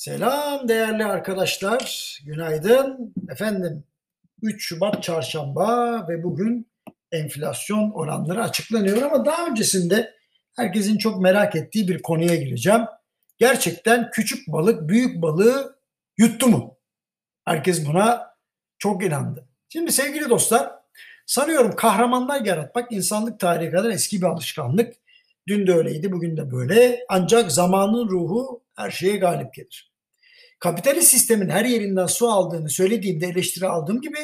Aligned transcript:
Selam 0.00 0.68
değerli 0.68 1.04
arkadaşlar. 1.04 2.18
Günaydın. 2.24 3.14
Efendim 3.30 3.84
3 4.42 4.68
Şubat 4.68 5.02
çarşamba 5.02 6.08
ve 6.08 6.22
bugün 6.22 6.70
enflasyon 7.12 7.90
oranları 7.90 8.42
açıklanıyor 8.42 9.02
ama 9.02 9.24
daha 9.24 9.46
öncesinde 9.46 10.14
herkesin 10.56 10.98
çok 10.98 11.20
merak 11.20 11.56
ettiği 11.56 11.88
bir 11.88 12.02
konuya 12.02 12.36
gireceğim. 12.36 12.80
Gerçekten 13.38 14.10
küçük 14.10 14.48
balık 14.48 14.88
büyük 14.88 15.22
balığı 15.22 15.78
yuttu 16.18 16.46
mu? 16.46 16.78
Herkes 17.44 17.86
buna 17.86 18.34
çok 18.78 19.04
inandı. 19.04 19.48
Şimdi 19.68 19.92
sevgili 19.92 20.28
dostlar 20.30 20.72
sanıyorum 21.26 21.76
kahramanlar 21.76 22.44
yaratmak 22.44 22.92
insanlık 22.92 23.40
tarihi 23.40 23.70
kadar 23.70 23.90
eski 23.90 24.20
bir 24.20 24.26
alışkanlık. 24.26 24.94
Dün 25.48 25.66
de 25.66 25.72
öyleydi, 25.72 26.12
bugün 26.12 26.36
de 26.36 26.52
böyle. 26.52 27.04
Ancak 27.08 27.52
zamanın 27.52 28.08
ruhu 28.08 28.62
her 28.76 28.90
şeye 28.90 29.16
galip 29.16 29.54
gelir 29.54 29.89
kapitalist 30.60 31.10
sistemin 31.10 31.48
her 31.48 31.64
yerinden 31.64 32.06
su 32.06 32.28
aldığını 32.28 32.70
söylediğimde 32.70 33.26
eleştiri 33.26 33.66
aldığım 33.66 34.00
gibi 34.00 34.18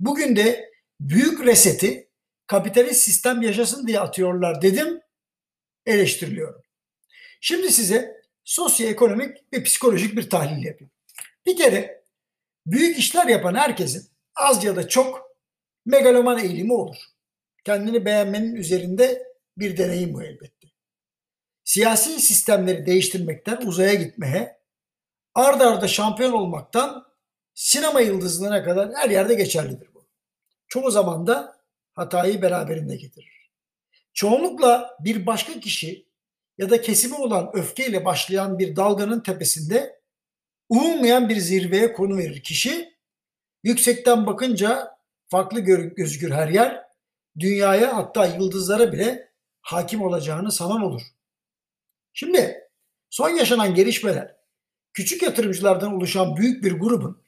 bugün 0.00 0.36
de 0.36 0.70
büyük 1.00 1.46
reseti 1.46 2.08
kapitalist 2.46 3.00
sistem 3.00 3.42
yaşasın 3.42 3.86
diye 3.86 4.00
atıyorlar 4.00 4.62
dedim 4.62 5.00
eleştiriliyorum. 5.86 6.62
Şimdi 7.40 7.72
size 7.72 8.22
sosyoekonomik 8.44 9.36
ve 9.52 9.62
psikolojik 9.62 10.16
bir 10.16 10.30
tahlil 10.30 10.64
yapayım. 10.64 10.90
Bir 11.46 11.56
kere 11.56 12.04
büyük 12.66 12.98
işler 12.98 13.26
yapan 13.26 13.54
herkesin 13.54 14.08
az 14.34 14.64
ya 14.64 14.76
da 14.76 14.88
çok 14.88 15.36
megaloman 15.86 16.38
eğilimi 16.38 16.72
olur. 16.72 16.96
Kendini 17.64 18.04
beğenmenin 18.04 18.54
üzerinde 18.54 19.22
bir 19.56 19.76
deneyim 19.76 20.14
bu 20.14 20.22
elbette. 20.22 20.68
Siyasi 21.64 22.20
sistemleri 22.20 22.86
değiştirmekten 22.86 23.56
uzaya 23.66 23.94
gitmeye, 23.94 24.58
ard 25.38 25.60
arda 25.60 25.88
şampiyon 25.88 26.32
olmaktan 26.32 27.06
sinema 27.54 28.00
yıldızlığına 28.00 28.64
kadar 28.64 28.94
her 28.94 29.10
yerde 29.10 29.34
geçerlidir 29.34 29.94
bu. 29.94 30.06
Çoğu 30.68 30.90
zaman 30.90 31.26
da 31.26 31.56
hatayı 31.94 32.42
beraberinde 32.42 32.96
getirir. 32.96 33.50
Çoğunlukla 34.14 34.96
bir 35.00 35.26
başka 35.26 35.60
kişi 35.60 36.08
ya 36.58 36.70
da 36.70 36.80
kesimi 36.80 37.14
olan 37.14 37.50
öfkeyle 37.52 38.04
başlayan 38.04 38.58
bir 38.58 38.76
dalganın 38.76 39.20
tepesinde 39.20 40.00
umulmayan 40.68 41.28
bir 41.28 41.36
zirveye 41.36 41.92
konu 41.92 42.16
verir 42.16 42.42
kişi. 42.42 42.98
Yüksekten 43.62 44.26
bakınca 44.26 44.98
farklı 45.28 45.60
gözükür 45.96 46.30
her 46.30 46.48
yer. 46.48 46.84
Dünyaya 47.38 47.96
hatta 47.96 48.26
yıldızlara 48.26 48.92
bile 48.92 49.32
hakim 49.60 50.02
olacağını 50.02 50.52
sanan 50.52 50.82
olur. 50.82 51.02
Şimdi 52.12 52.70
son 53.10 53.30
yaşanan 53.30 53.74
gelişmeler 53.74 54.37
küçük 54.98 55.22
yatırımcılardan 55.22 55.94
oluşan 55.94 56.36
büyük 56.36 56.64
bir 56.64 56.72
grubun 56.72 57.22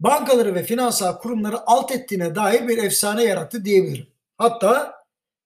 bankaları 0.00 0.54
ve 0.54 0.62
finansal 0.62 1.18
kurumları 1.18 1.56
alt 1.66 1.92
ettiğine 1.92 2.34
dair 2.34 2.68
bir 2.68 2.78
efsane 2.78 3.24
yarattı 3.24 3.64
diyebilirim. 3.64 4.06
Hatta 4.38 4.94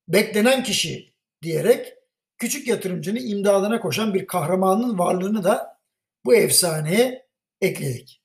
beklenen 0.09 0.63
kişi 0.63 1.13
diyerek 1.43 1.95
küçük 2.39 2.69
yatırımcının 2.69 3.21
imdadına 3.21 3.81
koşan 3.81 4.15
bir 4.15 4.27
kahramanın 4.27 4.99
varlığını 4.99 5.45
da 5.45 5.79
bu 6.25 6.35
efsaneye 6.35 7.27
ekledik. 7.61 8.23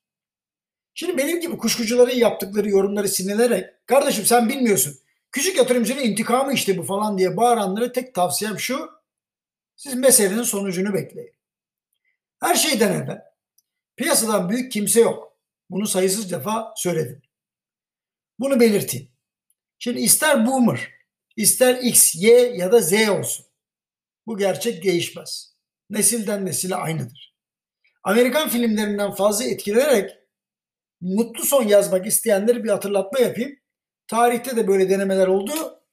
Şimdi 0.93 1.17
benim 1.17 1.41
gibi 1.41 1.57
kuşkucuların 1.57 2.15
yaptıkları 2.15 2.69
yorumları 2.69 3.07
sinirlerek 3.07 3.87
kardeşim 3.87 4.25
sen 4.25 4.49
bilmiyorsun 4.49 4.95
küçük 5.31 5.57
yatırımcının 5.57 6.01
intikamı 6.01 6.53
işte 6.53 6.77
bu 6.77 6.83
falan 6.83 7.17
diye 7.17 7.37
bağıranlara 7.37 7.91
tek 7.91 8.13
tavsiyem 8.13 8.59
şu 8.59 8.89
siz 9.75 9.95
meselenin 9.95 10.43
sonucunu 10.43 10.93
bekleyin. 10.93 11.33
Her 12.39 12.55
şeyden 12.55 12.93
evvel 12.93 13.32
piyasadan 13.95 14.49
büyük 14.49 14.71
kimse 14.71 15.01
yok. 15.01 15.37
Bunu 15.69 15.87
sayısız 15.87 16.31
defa 16.31 16.73
söyledim. 16.77 17.21
Bunu 18.39 18.59
belirteyim. 18.59 19.11
Şimdi 19.79 19.99
ister 19.99 20.45
boomer, 20.45 20.91
ister 21.35 21.75
X, 21.75 22.15
Y 22.15 22.31
ya 22.55 22.71
da 22.71 22.81
Z 22.81 23.09
olsun. 23.09 23.45
Bu 24.27 24.37
gerçek 24.37 24.83
değişmez. 24.83 25.55
Nesilden 25.89 26.45
nesile 26.45 26.75
aynıdır. 26.75 27.35
Amerikan 28.03 28.49
filmlerinden 28.49 29.11
fazla 29.11 29.45
etkilenerek 29.45 30.17
mutlu 31.01 31.45
son 31.45 31.63
yazmak 31.63 32.07
isteyenleri 32.07 32.63
bir 32.63 32.69
hatırlatma 32.69 33.19
yapayım. 33.19 33.59
Tarihte 34.07 34.55
de 34.55 34.67
böyle 34.67 34.89
denemeler 34.89 35.27
oldu. 35.27 35.83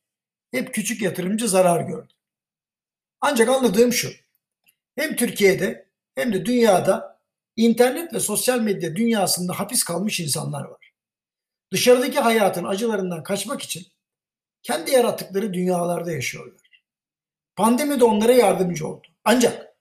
Hep 0.50 0.74
küçük 0.74 1.02
yatırımcı 1.02 1.48
zarar 1.48 1.80
gördü. 1.80 2.12
Ancak 3.20 3.48
anladığım 3.48 3.92
şu. 3.92 4.10
Hem 4.96 5.16
Türkiye'de 5.16 5.88
hem 6.14 6.32
de 6.32 6.46
dünyada 6.46 7.09
internet 7.60 8.14
ve 8.14 8.20
sosyal 8.20 8.60
medya 8.60 8.96
dünyasında 8.96 9.60
hapis 9.60 9.84
kalmış 9.84 10.20
insanlar 10.20 10.64
var. 10.64 10.92
Dışarıdaki 11.72 12.20
hayatın 12.20 12.64
acılarından 12.64 13.22
kaçmak 13.22 13.62
için 13.62 13.86
kendi 14.62 14.90
yarattıkları 14.90 15.54
dünyalarda 15.54 16.12
yaşıyorlar. 16.12 16.82
Pandemi 17.56 18.00
de 18.00 18.04
onlara 18.04 18.32
yardımcı 18.32 18.88
oldu. 18.88 19.06
Ancak 19.24 19.76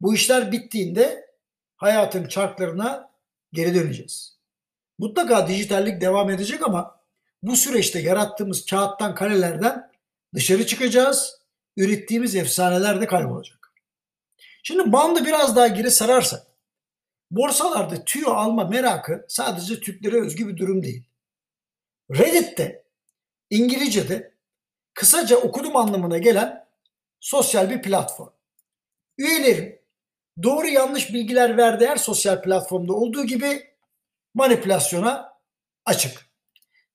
bu 0.00 0.14
işler 0.14 0.52
bittiğinde 0.52 1.30
hayatın 1.76 2.28
çarklarına 2.28 3.10
geri 3.52 3.74
döneceğiz. 3.74 4.38
Mutlaka 4.98 5.48
dijitallik 5.48 6.00
devam 6.00 6.30
edecek 6.30 6.66
ama 6.66 7.00
bu 7.42 7.56
süreçte 7.56 7.98
yarattığımız 7.98 8.66
kağıttan 8.66 9.14
kalelerden 9.14 9.90
dışarı 10.34 10.66
çıkacağız. 10.66 11.38
Ürettiğimiz 11.76 12.34
efsaneler 12.34 13.00
de 13.00 13.06
kaybolacak. 13.06 13.72
Şimdi 14.62 14.92
bandı 14.92 15.24
biraz 15.24 15.56
daha 15.56 15.68
geri 15.68 15.90
sararsak 15.90 16.47
borsalarda 17.30 18.04
tüyo 18.04 18.30
alma 18.30 18.64
merakı 18.64 19.24
sadece 19.28 19.80
Türklere 19.80 20.20
özgü 20.20 20.48
bir 20.48 20.56
durum 20.56 20.82
değil. 20.82 21.04
Reddit'te 22.10 22.84
İngilizce'de 23.50 24.34
kısaca 24.94 25.36
okudum 25.36 25.76
anlamına 25.76 26.18
gelen 26.18 26.68
sosyal 27.20 27.70
bir 27.70 27.82
platform. 27.82 28.30
Üyelerin 29.18 29.80
doğru 30.42 30.66
yanlış 30.66 31.14
bilgiler 31.14 31.56
verdiği 31.56 31.88
her 31.88 31.96
sosyal 31.96 32.42
platformda 32.42 32.92
olduğu 32.92 33.24
gibi 33.24 33.74
manipülasyona 34.34 35.38
açık. 35.84 36.26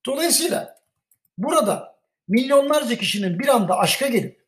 Dolayısıyla 0.06 0.78
burada 1.38 1.98
milyonlarca 2.28 2.96
kişinin 2.96 3.38
bir 3.38 3.48
anda 3.48 3.78
aşka 3.78 4.06
gelip 4.06 4.44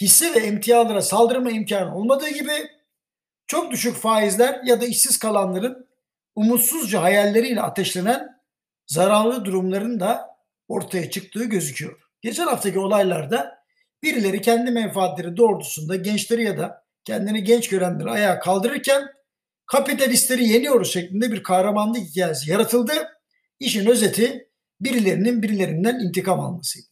hisse 0.00 0.34
ve 0.34 0.38
emtialara 0.38 1.02
saldırma 1.02 1.50
imkanı 1.50 1.96
olmadığı 1.96 2.28
gibi 2.28 2.75
çok 3.46 3.70
düşük 3.72 3.96
faizler 3.96 4.60
ya 4.64 4.80
da 4.80 4.86
işsiz 4.86 5.18
kalanların 5.18 5.88
umutsuzca 6.34 7.02
hayalleriyle 7.02 7.62
ateşlenen 7.62 8.40
zararlı 8.86 9.44
durumların 9.44 10.00
da 10.00 10.26
ortaya 10.68 11.10
çıktığı 11.10 11.44
gözüküyor. 11.44 12.00
Geçen 12.22 12.46
haftaki 12.46 12.78
olaylarda 12.78 13.58
birileri 14.02 14.40
kendi 14.40 14.70
menfaatleri 14.70 15.36
doğrultusunda 15.36 15.96
gençleri 15.96 16.42
ya 16.42 16.58
da 16.58 16.84
kendini 17.04 17.44
genç 17.44 17.68
görenleri 17.68 18.10
ayağa 18.10 18.38
kaldırırken 18.38 19.08
kapitalistleri 19.66 20.48
yeniyoruz 20.48 20.92
şeklinde 20.92 21.32
bir 21.32 21.42
kahramanlık 21.42 22.02
hikayesi 22.02 22.50
yaratıldı. 22.50 22.92
İşin 23.60 23.86
özeti 23.86 24.50
birilerinin 24.80 25.42
birilerinden 25.42 26.00
intikam 26.00 26.40
almasıydı. 26.40 26.86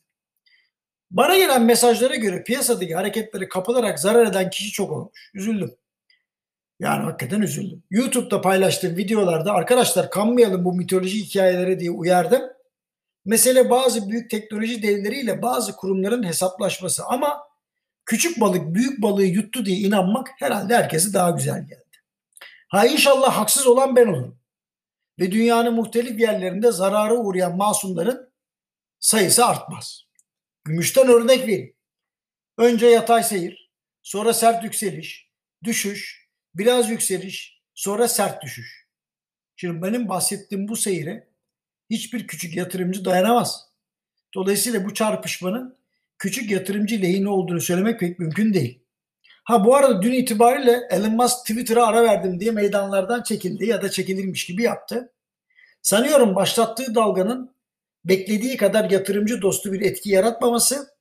Bana 1.10 1.36
gelen 1.36 1.62
mesajlara 1.62 2.14
göre 2.14 2.42
piyasadaki 2.42 2.94
hareketleri 2.94 3.48
kapılarak 3.48 4.00
zarar 4.00 4.26
eden 4.26 4.50
kişi 4.50 4.72
çok 4.72 4.92
olmuş. 4.92 5.30
Üzüldüm. 5.34 5.74
Yani 6.80 7.04
hakikaten 7.04 7.42
üzüldüm. 7.42 7.82
YouTube'da 7.90 8.40
paylaştığım 8.40 8.96
videolarda 8.96 9.52
arkadaşlar 9.52 10.10
kanmayalım 10.10 10.64
bu 10.64 10.72
mitoloji 10.72 11.24
hikayeleri 11.24 11.80
diye 11.80 11.90
uyardım. 11.90 12.42
Mesele 13.24 13.70
bazı 13.70 14.10
büyük 14.10 14.30
teknoloji 14.30 14.82
devleriyle 14.82 15.42
bazı 15.42 15.76
kurumların 15.76 16.22
hesaplaşması 16.22 17.04
ama 17.06 17.42
küçük 18.04 18.40
balık 18.40 18.74
büyük 18.74 19.02
balığı 19.02 19.24
yuttu 19.24 19.66
diye 19.66 19.76
inanmak 19.76 20.30
herhalde 20.38 20.76
herkese 20.76 21.12
daha 21.12 21.30
güzel 21.30 21.60
geldi. 21.60 21.84
Ha 22.68 22.86
inşallah 22.86 23.36
haksız 23.36 23.66
olan 23.66 23.96
ben 23.96 24.06
olurum. 24.06 24.38
Ve 25.18 25.32
dünyanın 25.32 25.74
muhtelif 25.74 26.20
yerlerinde 26.20 26.72
zarara 26.72 27.14
uğrayan 27.14 27.56
masumların 27.56 28.32
sayısı 28.98 29.46
artmaz. 29.46 30.04
Gümüşten 30.64 31.08
örnek 31.08 31.42
vereyim. 31.42 31.74
Önce 32.58 32.86
yatay 32.86 33.22
seyir, 33.22 33.70
sonra 34.02 34.32
sert 34.32 34.64
yükseliş, 34.64 35.30
düşüş, 35.64 36.23
biraz 36.54 36.90
yükseliş, 36.90 37.62
sonra 37.74 38.08
sert 38.08 38.42
düşüş. 38.42 38.86
Şimdi 39.56 39.82
benim 39.82 40.08
bahsettiğim 40.08 40.68
bu 40.68 40.76
seyire 40.76 41.28
hiçbir 41.90 42.26
küçük 42.26 42.56
yatırımcı 42.56 43.04
dayanamaz. 43.04 43.68
Dolayısıyla 44.34 44.84
bu 44.84 44.94
çarpışmanın 44.94 45.76
küçük 46.18 46.50
yatırımcı 46.50 47.02
lehine 47.02 47.28
olduğunu 47.28 47.60
söylemek 47.60 48.00
pek 48.00 48.18
mümkün 48.18 48.54
değil. 48.54 48.80
Ha 49.44 49.64
bu 49.64 49.76
arada 49.76 50.02
dün 50.02 50.12
itibariyle 50.12 50.80
Elon 50.90 51.16
Musk 51.16 51.38
Twitter'a 51.40 51.86
ara 51.86 52.02
verdim 52.02 52.40
diye 52.40 52.50
meydanlardan 52.50 53.22
çekildi 53.22 53.66
ya 53.66 53.82
da 53.82 53.90
çekilirmiş 53.90 54.46
gibi 54.46 54.62
yaptı. 54.62 55.12
Sanıyorum 55.82 56.34
başlattığı 56.34 56.94
dalganın 56.94 57.54
beklediği 58.04 58.56
kadar 58.56 58.90
yatırımcı 58.90 59.42
dostu 59.42 59.72
bir 59.72 59.80
etki 59.80 60.10
yaratmaması 60.10 60.94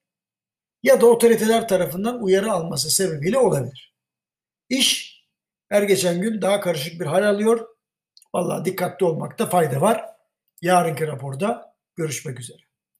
ya 0.84 1.02
da 1.02 1.06
otoriteler 1.06 1.68
tarafından 1.68 2.24
uyarı 2.24 2.52
alması 2.52 2.90
sebebiyle 2.90 3.38
olabilir. 3.38 3.94
İş 4.70 5.13
her 5.74 5.84
geçen 5.84 6.22
gün 6.22 6.42
daha 6.42 6.60
karışık 6.60 7.02
bir 7.02 7.06
hal 7.06 7.24
alıyor. 7.24 7.68
Vallahi 8.36 8.66
dikkatli 8.66 9.06
olmakta 9.06 9.46
fayda 9.46 9.82
var. 9.82 10.06
Yarınki 10.62 11.08
raporda 11.08 11.76
görüşmek 11.96 12.40
üzere. 12.40 12.73